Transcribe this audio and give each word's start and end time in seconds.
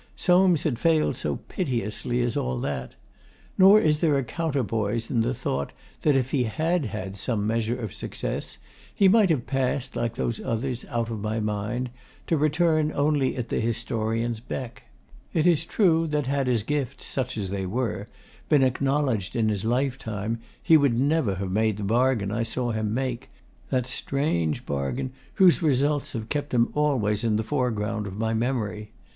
Soames 0.15 0.63
had 0.63 0.79
failed 0.79 1.15
so 1.15 1.35
piteously 1.47 2.21
as 2.23 2.35
all 2.35 2.59
that! 2.61 2.95
Nor 3.55 3.79
is 3.79 3.99
there 4.01 4.17
a 4.17 4.23
counterpoise 4.23 5.11
in 5.11 5.21
the 5.21 5.35
thought 5.35 5.73
that 6.01 6.15
if 6.15 6.31
he 6.31 6.45
had 6.45 6.85
had 6.87 7.15
some 7.15 7.45
measure 7.45 7.79
of 7.79 7.93
success 7.93 8.57
he 8.95 9.07
might 9.07 9.29
have 9.29 9.45
passed, 9.45 9.95
like 9.95 10.15
those 10.15 10.39
others, 10.43 10.85
out 10.85 11.11
of 11.11 11.19
my 11.19 11.39
mind, 11.39 11.91
to 12.25 12.35
return 12.35 12.91
only 12.95 13.35
at 13.37 13.49
the 13.49 13.59
historian's 13.59 14.39
beck. 14.39 14.85
It 15.35 15.45
is 15.45 15.65
true 15.65 16.07
that 16.07 16.25
had 16.25 16.47
his 16.47 16.63
gifts, 16.63 17.05
such 17.05 17.37
as 17.37 17.51
they 17.51 17.67
were, 17.67 18.07
been 18.49 18.63
acknowledged 18.63 19.35
in 19.35 19.49
his 19.49 19.63
life 19.63 19.99
time, 19.99 20.39
he 20.63 20.77
would 20.77 20.99
never 20.99 21.35
have 21.35 21.51
made 21.51 21.77
the 21.77 21.83
bargain 21.83 22.31
I 22.31 22.41
saw 22.41 22.71
him 22.71 22.91
make 22.91 23.29
that 23.69 23.85
strange 23.85 24.65
bargain 24.65 25.13
whose 25.35 25.61
results 25.61 26.13
have 26.13 26.27
kept 26.27 26.55
him 26.55 26.69
always 26.73 27.23
in 27.23 27.35
the 27.35 27.43
foreground 27.43 28.07
of 28.07 28.17
my 28.17 28.33
memory. 28.33 28.89